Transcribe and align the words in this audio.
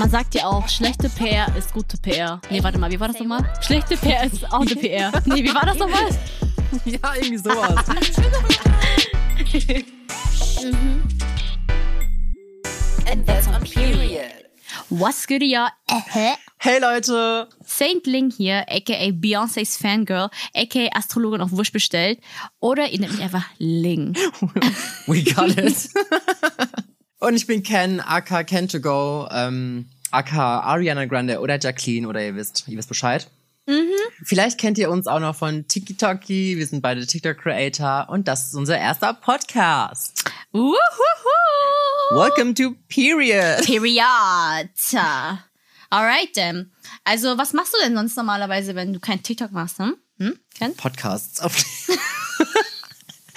Man 0.00 0.08
sagt 0.08 0.34
ja 0.34 0.46
auch, 0.46 0.66
schlechte 0.66 1.10
PR 1.10 1.54
ist 1.58 1.74
gute 1.74 1.98
PR. 1.98 2.40
Nee, 2.48 2.62
warte 2.62 2.78
mal, 2.78 2.90
wie 2.90 2.98
war 2.98 3.08
das 3.08 3.18
nochmal? 3.18 3.44
Schlechte 3.60 3.98
PR 3.98 4.24
ist 4.24 4.50
auch 4.50 4.62
eine 4.62 4.74
PR. 4.74 5.12
Nee, 5.26 5.44
wie 5.44 5.54
war 5.54 5.66
das 5.66 5.76
nochmal? 5.76 6.08
Ja, 6.86 7.14
irgendwie 7.16 7.36
sowas. 7.36 7.84
And 13.10 13.26
that's 13.26 13.46
on 13.46 13.62
period. 13.64 14.40
What's 14.88 15.26
good, 15.26 15.42
ja? 15.42 15.70
Hey 16.56 16.78
Leute! 16.78 17.48
Saint 17.64 18.06
Ling 18.06 18.30
hier, 18.30 18.66
aka 18.68 19.10
Beyoncé's 19.10 19.76
Fangirl, 19.76 20.30
aka 20.54 20.88
Astrologin 20.92 21.40
auf 21.40 21.52
Wusch 21.52 21.72
bestellt. 21.72 22.20
Oder 22.60 22.88
ihr 22.90 23.00
nennt 23.00 23.12
mich 23.12 23.22
einfach 23.22 23.44
Ling. 23.58 24.14
We 25.06 25.24
got 25.24 25.56
it. 25.58 25.90
Und 27.20 27.36
ich 27.36 27.46
bin 27.46 27.62
Ken, 27.62 28.00
aka 28.00 28.44
Ken 28.44 28.66
to 28.66 28.80
go, 28.80 29.28
ähm, 29.30 29.90
aka 30.10 30.60
Ariana 30.60 31.04
Grande 31.04 31.40
oder 31.40 31.58
Jacqueline 31.60 32.08
oder 32.08 32.24
ihr 32.24 32.34
wisst, 32.34 32.64
ihr 32.66 32.78
wisst 32.78 32.88
Bescheid. 32.88 33.30
Vielleicht 34.24 34.58
kennt 34.58 34.78
ihr 34.78 34.90
uns 34.90 35.06
auch 35.06 35.20
noch 35.20 35.36
von 35.36 35.68
TikToki. 35.68 36.56
Wir 36.56 36.66
sind 36.66 36.80
beide 36.80 37.06
TikTok-Creator 37.06 38.08
und 38.08 38.26
das 38.26 38.48
ist 38.48 38.54
unser 38.54 38.78
erster 38.78 39.12
Podcast. 39.12 40.24
Wuhuhu. 40.52 40.76
Welcome 42.12 42.54
to 42.54 42.74
Period. 42.88 43.66
Period. 43.66 44.70
Alright, 45.90 46.32
then. 46.34 46.72
Also, 47.04 47.36
was 47.36 47.52
machst 47.52 47.74
du 47.74 47.78
denn 47.84 47.94
sonst 47.94 48.16
normalerweise, 48.16 48.74
wenn 48.74 48.94
du 48.94 48.98
kein 48.98 49.22
TikTok 49.22 49.52
machst, 49.52 49.78
hm? 49.78 49.94
Hm? 50.18 50.38
Ken? 50.54 50.74
Podcasts. 50.74 51.40
Auf 51.40 51.54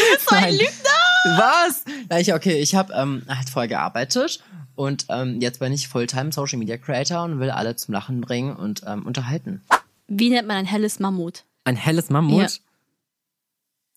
So 0.28 0.34
ein 0.36 0.52
Lügner! 0.52 0.89
Was? 1.24 1.84
Na, 2.08 2.18
ich, 2.18 2.32
okay, 2.32 2.60
ich 2.60 2.74
habe 2.74 2.92
ähm, 2.94 3.22
halt 3.28 3.50
vorher 3.50 3.68
gearbeitet 3.68 4.42
und 4.74 5.06
ähm, 5.10 5.40
jetzt 5.40 5.60
bin 5.60 5.72
ich 5.72 5.88
Fulltime 5.88 6.32
Social 6.32 6.58
Media 6.58 6.78
Creator 6.78 7.24
und 7.24 7.40
will 7.40 7.50
alle 7.50 7.76
zum 7.76 7.92
Lachen 7.92 8.20
bringen 8.20 8.56
und 8.56 8.82
ähm, 8.86 9.04
unterhalten. 9.04 9.62
Wie 10.08 10.30
nennt 10.30 10.48
man 10.48 10.56
ein 10.56 10.66
helles 10.66 10.98
Mammut? 10.98 11.44
Ein 11.64 11.76
helles 11.76 12.10
Mammut? 12.10 12.42
Ja. 12.42 12.48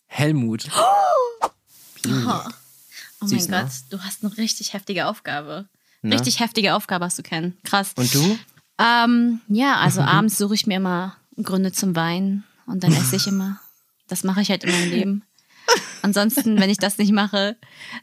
Helmut. 0.06 0.68
Oh 3.22 3.26
Süß, 3.26 3.48
mein 3.48 3.64
ne? 3.64 3.70
Gott, 3.70 3.98
du 3.98 4.04
hast 4.04 4.22
eine 4.22 4.36
richtig 4.36 4.74
heftige 4.74 5.06
Aufgabe. 5.06 5.66
Ne? 6.02 6.14
Richtig 6.14 6.40
heftige 6.40 6.74
Aufgabe 6.74 7.06
hast 7.06 7.18
du 7.18 7.22
kennen. 7.22 7.56
Krass. 7.64 7.92
Und 7.96 8.12
du? 8.12 8.38
Ähm, 8.78 9.40
ja, 9.48 9.76
also 9.76 10.00
abends 10.02 10.36
suche 10.36 10.54
ich 10.54 10.66
mir 10.66 10.76
immer 10.76 11.16
Gründe 11.42 11.72
zum 11.72 11.96
Weinen 11.96 12.44
und 12.66 12.84
dann 12.84 12.92
esse 12.92 13.16
ich 13.16 13.26
immer. 13.26 13.58
Das 14.08 14.22
mache 14.24 14.42
ich 14.42 14.50
halt 14.50 14.64
in 14.64 14.70
meinem 14.72 14.90
Leben. 14.90 15.22
Ansonsten, 16.04 16.60
wenn 16.60 16.68
ich 16.68 16.76
das 16.76 16.98
nicht 16.98 17.12
mache, 17.12 17.56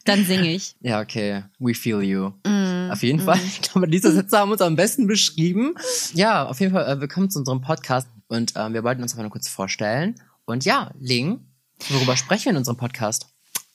dann 0.06 0.26
singe 0.26 0.52
ich. 0.52 0.76
Ja, 0.82 1.02
okay. 1.02 1.44
We 1.60 1.76
feel 1.76 2.02
you. 2.02 2.32
Mm, 2.48 2.90
Auf 2.90 3.04
jeden 3.04 3.20
Fall. 3.20 3.38
Ich 3.46 3.62
glaube, 3.62 3.88
diese 3.88 4.12
Sätze 4.12 4.40
haben 4.40 4.52
uns 4.52 4.62
am 4.62 4.76
besten 4.76 5.06
beschrieben. 5.06 5.76
Ja, 6.16 6.48
auf 6.48 6.60
jeden 6.60 6.74
Fall, 6.74 6.88
äh, 6.88 7.00
willkommen 7.00 7.30
zu 7.30 7.38
unserem 7.38 7.62
Podcast. 7.62 8.08
Und 8.28 8.54
ähm, 8.56 8.74
wir 8.74 8.84
wollten 8.84 9.04
uns 9.04 9.12
einfach 9.12 9.22
nur 9.22 9.32
kurz 9.32 9.48
vorstellen. 9.50 10.20
Und 10.46 10.66
ja, 10.66 10.90
Ling, 11.00 11.46
worüber 11.90 12.18
sprechen 12.18 12.46
wir 12.46 12.52
in 12.54 12.58
unserem 12.58 12.78
Podcast? 12.78 13.28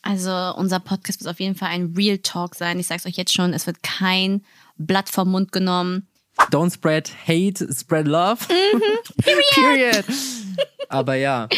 Also 0.02 0.32
unser 0.56 0.80
Podcast 0.80 1.20
wird 1.20 1.30
auf 1.30 1.38
jeden 1.38 1.54
Fall 1.54 1.69
ein 1.69 1.94
Real 1.97 2.19
Talk 2.19 2.56
sein. 2.56 2.80
Ich 2.80 2.88
sag's 2.88 3.06
euch 3.06 3.16
jetzt 3.16 3.32
schon, 3.32 3.52
es 3.52 3.69
wird 3.69 3.84
kein 3.84 4.44
Blatt 4.77 5.08
vom 5.08 5.30
Mund 5.30 5.52
genommen. 5.52 6.08
Don't 6.50 6.74
spread 6.74 7.12
hate, 7.28 7.72
spread 7.72 8.08
love. 8.08 8.38
Period. 9.54 10.04
Aber 10.88 11.14
ja, 11.14 11.48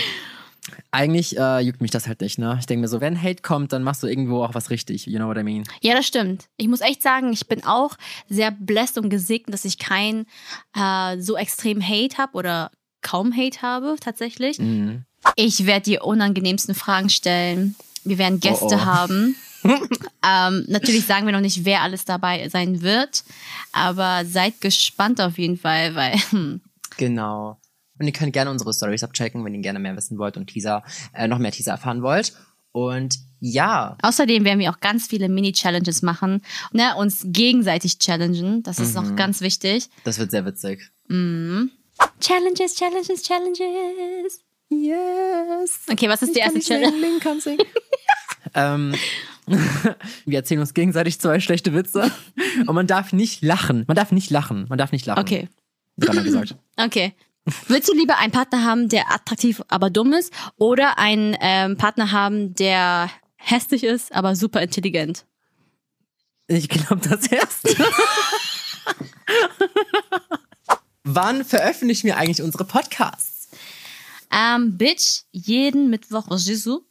eigentlich 0.91 1.37
äh, 1.39 1.61
juckt 1.61 1.81
mich 1.81 1.91
das 1.91 2.07
halt 2.07 2.21
nicht, 2.21 2.39
ne? 2.39 2.57
Ich 2.61 2.67
denke 2.67 2.83
mir 2.83 2.89
so, 2.89 3.01
wenn 3.01 3.21
Hate 3.23 3.43
kommt, 3.43 3.73
dann 3.73 3.83
machst 3.83 4.03
du 4.03 4.07
irgendwo 4.07 4.43
auch 4.43 4.55
was 4.55 4.71
richtig. 4.71 5.07
You 5.07 5.19
know 5.19 5.29
what 5.29 5.37
I 5.37 5.43
mean? 5.43 5.65
Ja, 5.81 5.95
das 5.95 6.07
stimmt. 6.07 6.47
Ich 6.57 6.69
muss 6.69 6.81
echt 6.81 7.03
sagen, 7.03 7.33
ich 7.33 7.47
bin 7.47 7.65
auch 7.65 7.97
sehr 8.29 8.51
blessed 8.51 8.99
und 8.99 9.11
gesegnet, 9.11 9.53
dass 9.55 9.65
ich 9.65 9.79
kein 9.79 10.27
äh, 10.75 11.19
so 11.21 11.37
extrem 11.37 11.83
Hate 11.87 12.17
habe 12.17 12.33
oder 12.35 12.71
kaum 13.03 13.37
Hate 13.37 13.61
habe 13.63 13.97
tatsächlich. 14.01 14.59
Mhm. 14.59 15.05
Ich 15.37 15.67
werde 15.67 15.83
die 15.91 15.99
unangenehmsten 15.99 16.75
Fragen 16.75 17.11
stellen. 17.11 17.75
Wir 18.05 18.19
werden 18.19 18.41
Gäste 18.41 18.65
Oh, 18.67 18.73
oh. 18.73 18.85
haben. 18.85 19.37
ähm, 19.65 20.65
natürlich 20.69 21.05
sagen 21.05 21.27
wir 21.27 21.33
noch 21.33 21.41
nicht, 21.41 21.65
wer 21.65 21.83
alles 21.83 22.05
dabei 22.05 22.49
sein 22.49 22.81
wird, 22.81 23.25
aber 23.73 24.25
seid 24.25 24.61
gespannt 24.61 25.21
auf 25.21 25.37
jeden 25.37 25.59
Fall, 25.59 25.95
weil 25.95 26.15
hm, 26.31 26.61
Genau. 26.97 27.59
Und 27.99 28.07
ihr 28.07 28.13
könnt 28.13 28.33
gerne 28.33 28.51
unsere 28.51 28.73
Stories 28.73 29.03
abchecken, 29.05 29.45
wenn 29.45 29.55
ihr 29.55 29.61
gerne 29.61 29.79
mehr 29.79 29.97
wissen 29.97 30.19
wollt 30.19 30.37
und 30.37 30.47
Teaser, 30.49 30.83
äh, 31.15 31.27
noch 31.29 31.39
mehr 31.39 31.51
Teaser 31.53 31.73
erfahren 31.73 32.03
wollt. 32.03 32.33
Und 32.73 33.19
ja, 33.41 33.97
Außerdem 34.03 34.45
werden 34.45 34.59
wir 34.59 34.71
auch 34.71 34.81
ganz 34.81 35.07
viele 35.07 35.29
Mini-Challenges 35.29 36.03
machen, 36.03 36.43
ne, 36.73 36.95
uns 36.97 37.23
gegenseitig 37.27 37.99
challengen. 37.99 38.63
Das 38.63 38.79
ist 38.79 38.95
Mhm. 38.97 39.03
noch 39.03 39.17
ganz 39.17 39.41
wichtig. 39.41 39.89
das 40.05 40.19
wird 40.19 40.31
sehr 40.31 40.45
witzig. 40.45 40.91
Challenges, 42.21 42.75
Challenges, 42.77 43.23
Challenges. 43.23 44.41
Yes. 44.71 45.81
Okay, 45.91 46.09
was 46.09 46.23
ist 46.23 46.35
die 46.37 46.41
erste 46.41 46.61
Challenge? 46.61 46.93
ähm, 48.55 48.95
wir 50.27 50.39
erzählen 50.39 50.61
uns 50.61 50.75
gegenseitig 50.75 51.19
zwei 51.21 51.41
schlechte 51.41 51.73
Witze. 51.75 52.11
Und 52.67 52.75
man 52.75 52.87
darf 52.87 53.13
nicht 53.13 53.43
lachen. 53.43 53.85
Man 53.89 53.97
darf 53.97 54.13
nicht 54.13 54.31
lachen. 54.31 54.67
Man 54.69 54.79
darf 54.79 54.93
nicht 54.93 55.07
lachen. 55.07 55.21
Okay, 55.21 55.49
Dreimal 55.97 56.25
gesagt. 56.25 56.55
okay. 56.77 57.15
Willst 57.69 57.89
du 57.89 57.95
lieber 57.95 58.19
einen 58.19 58.33
Partner 58.33 58.65
haben, 58.65 58.89
der 58.89 59.11
attraktiv, 59.13 59.63
aber 59.69 59.91
dumm 59.91 60.13
ist, 60.13 60.33
oder 60.57 60.99
einen 60.99 61.37
ähm, 61.41 61.77
Partner 61.77 62.13
haben, 62.13 62.55
der 62.55 63.11
hässlich 63.37 63.85
ist, 63.85 64.13
aber 64.13 64.37
super 64.37 64.61
intelligent? 64.63 65.25
Ich 66.47 66.69
glaube 66.69 67.07
das 67.09 67.27
erste. 67.27 67.75
Wann 71.05 71.45
veröffentlichen 71.45 72.07
wir 72.07 72.17
eigentlich 72.17 72.43
unsere 72.43 72.65
Podcasts? 72.65 73.49
Ähm, 74.31 74.77
Bitch, 74.77 75.23
jeden 75.31 75.91
Mittwoch. 75.91 76.27
Jesus. 76.31 76.83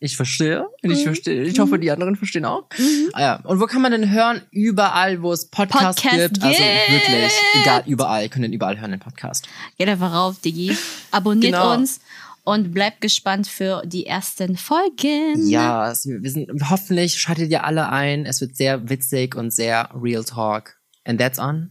Ich 0.00 0.16
verstehe. 0.16 0.66
Ich 0.82 1.02
verstehe. 1.02 1.42
Ich 1.42 1.58
hoffe, 1.58 1.78
die 1.78 1.90
anderen 1.90 2.14
verstehen 2.16 2.44
auch. 2.44 2.64
Ah 3.12 3.20
ja. 3.20 3.36
Und 3.44 3.60
wo 3.60 3.66
kann 3.66 3.82
man 3.82 3.90
denn 3.92 4.10
hören? 4.10 4.42
Überall, 4.50 5.22
wo 5.22 5.32
es 5.32 5.46
Podcasts 5.46 6.00
Podcast 6.02 6.34
gibt. 6.34 6.42
Also 6.44 6.56
gibt. 6.62 6.90
wirklich, 6.90 7.32
egal, 7.60 7.82
überall. 7.86 8.22
Ihr 8.22 8.28
könnt 8.28 8.44
den 8.44 8.52
überall 8.52 8.78
hören, 8.80 8.92
den 8.92 9.00
Podcast. 9.00 9.48
Geht 9.76 9.88
einfach 9.88 10.12
rauf, 10.12 10.40
Diggi. 10.40 10.76
Abonniert 11.10 11.54
Genau. 11.54 11.74
uns 11.74 12.00
und 12.44 12.72
bleibt 12.72 13.00
gespannt 13.00 13.46
für 13.46 13.82
die 13.84 14.06
ersten 14.06 14.56
Folgen. 14.56 15.48
Ja, 15.48 15.92
wir 16.04 16.30
sind, 16.30 16.48
hoffentlich 16.70 17.20
schaltet 17.20 17.50
ihr 17.50 17.64
alle 17.64 17.88
ein. 17.90 18.24
Es 18.24 18.40
wird 18.40 18.56
sehr 18.56 18.88
witzig 18.88 19.34
und 19.34 19.52
sehr 19.52 19.90
Real 20.00 20.24
Talk. 20.24 20.76
And 21.04 21.20
that's 21.20 21.38
on. 21.38 21.70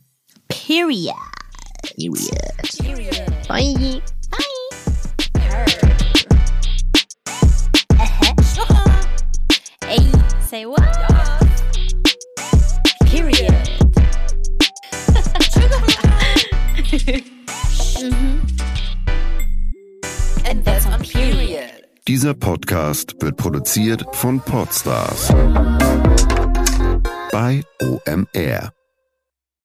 Period. 0.49 1.15
Period. 1.83 2.27
Bye. 3.47 4.01
And 20.45 20.65
that's 20.65 20.85
on 20.87 20.99
period. 21.01 21.71
Dieser 22.05 22.33
Podcast 22.33 23.15
wird 23.21 23.37
produziert 23.37 24.03
von 24.13 24.41
Podstars 24.41 25.29
bei 27.31 27.63
OMR. 27.81 28.76